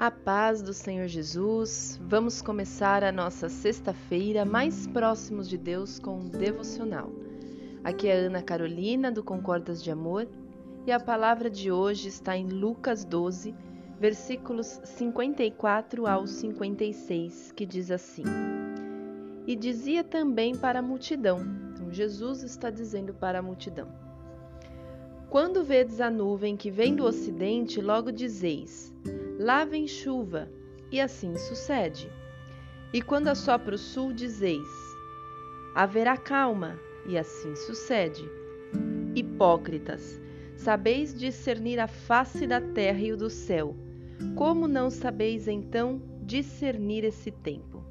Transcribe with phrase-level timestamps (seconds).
[0.00, 2.00] A paz do Senhor Jesus.
[2.08, 7.12] Vamos começar a nossa sexta-feira mais próximos de Deus com um devocional.
[7.84, 10.26] Aqui é Ana Carolina do Concordas de Amor
[10.86, 13.54] e a palavra de hoje está em Lucas 12,
[14.00, 18.24] versículos 54 ao 56, que diz assim:
[19.46, 21.40] E dizia também para a multidão.
[21.74, 23.88] Então Jesus está dizendo para a multidão:
[25.28, 28.94] Quando vedes a nuvem que vem do ocidente, logo dizeis:
[29.40, 30.50] lá vem chuva,
[30.92, 32.12] e assim sucede.
[32.92, 34.68] E quando assopra o sul, dizeis:
[35.74, 38.22] haverá calma, e assim sucede.
[39.14, 40.20] Hipócritas,
[40.56, 43.74] sabeis discernir a face da terra e o do céu.
[44.36, 47.82] Como não sabeis então discernir esse tempo?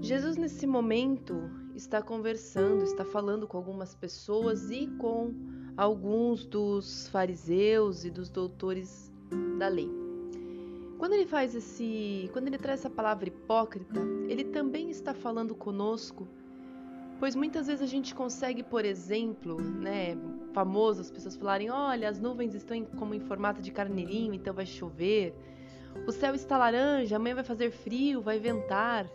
[0.00, 5.32] Jesus, nesse momento, está conversando, está falando com algumas pessoas e com
[5.76, 9.10] alguns dos fariseus e dos doutores
[9.58, 9.90] da lei.
[10.98, 16.28] Quando ele faz esse, quando ele traz essa palavra hipócrita, ele também está falando conosco,
[17.18, 20.16] pois muitas vezes a gente consegue, por exemplo, né,
[20.52, 24.52] famoso as pessoas falarem: "Olha, as nuvens estão em, como em formato de carneirinho, então
[24.52, 25.34] vai chover.
[26.06, 29.08] O céu está laranja, amanhã vai fazer frio, vai ventar".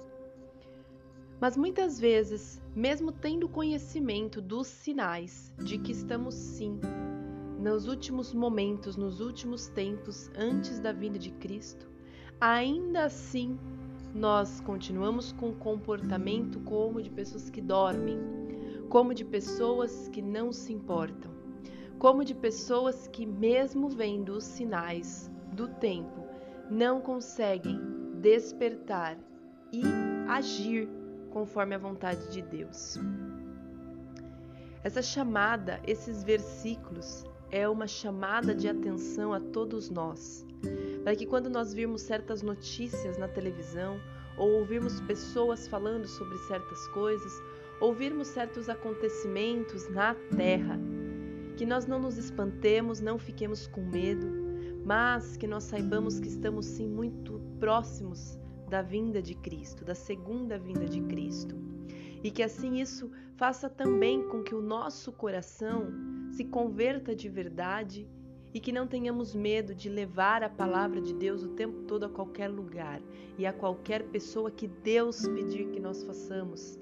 [1.40, 6.80] Mas muitas vezes, mesmo tendo conhecimento dos sinais de que estamos sim
[7.66, 11.90] nos últimos momentos, nos últimos tempos, antes da vinda de Cristo,
[12.40, 13.58] ainda assim
[14.14, 18.20] nós continuamos com comportamento como de pessoas que dormem,
[18.88, 21.32] como de pessoas que não se importam,
[21.98, 26.24] como de pessoas que, mesmo vendo os sinais do tempo,
[26.70, 27.82] não conseguem
[28.22, 29.18] despertar
[29.74, 29.82] e
[30.30, 30.88] agir
[31.32, 33.00] conforme a vontade de Deus.
[34.84, 40.46] Essa chamada, esses versículos, é uma chamada de atenção a todos nós,
[41.04, 44.00] para que quando nós virmos certas notícias na televisão
[44.38, 47.32] ou ouvirmos pessoas falando sobre certas coisas,
[47.80, 50.80] ouvirmos certos acontecimentos na terra,
[51.56, 54.28] que nós não nos espantemos, não fiquemos com medo,
[54.86, 58.38] mas que nós saibamos que estamos sim muito próximos
[58.70, 61.56] da vinda de Cristo, da segunda vinda de Cristo.
[62.26, 65.94] E que assim isso faça também com que o nosso coração
[66.32, 68.10] se converta de verdade
[68.52, 72.10] e que não tenhamos medo de levar a palavra de Deus o tempo todo a
[72.10, 73.00] qualquer lugar
[73.38, 76.80] e a qualquer pessoa que Deus pedir que nós façamos.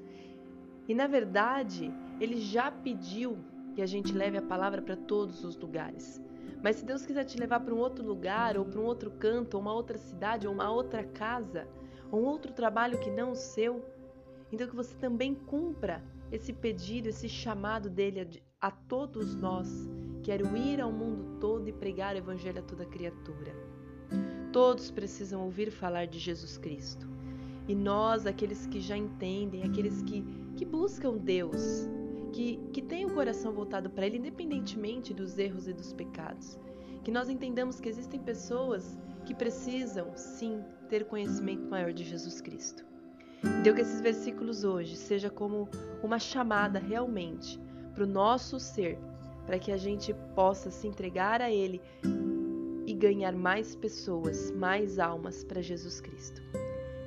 [0.88, 3.38] E na verdade, Ele já pediu
[3.76, 6.22] que a gente leve a palavra para todos os lugares.
[6.64, 9.56] Mas se Deus quiser te levar para um outro lugar, ou para um outro canto,
[9.56, 11.68] ou uma outra cidade, ou uma outra casa,
[12.10, 13.84] ou um outro trabalho que não o seu,
[14.54, 19.68] então que você também cumpra esse pedido, esse chamado dele a, todos nós.
[20.22, 23.52] Quero ir ao mundo todo e pregar o evangelho a toda criatura.
[24.52, 27.10] Todos precisam ouvir falar de Jesus Cristo.
[27.68, 30.24] E nós, aqueles que já entendem, aqueles que,
[30.56, 31.90] que buscam Deus,
[32.32, 36.60] que, que têm o coração voltado para Ele, independentemente dos erros e dos pecados,
[37.04, 42.93] que nós entendamos que existem pessoas que precisam, sim, ter conhecimento maior de Jesus Cristo.
[43.64, 45.70] Deu que esses versículos hoje seja como
[46.02, 47.60] uma chamada realmente
[47.94, 48.98] para o nosso ser,
[49.46, 51.82] para que a gente possa se entregar a Ele
[52.86, 56.42] e ganhar mais pessoas, mais almas para Jesus Cristo.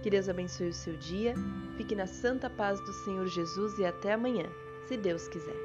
[0.02, 1.34] Que Deus abençoe o seu dia,
[1.76, 4.46] fique na santa paz do Senhor Jesus e até amanhã,
[4.86, 5.56] se Deus quiser.